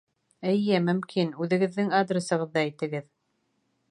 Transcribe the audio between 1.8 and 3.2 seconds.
адресығыҙҙы әйтегеҙ.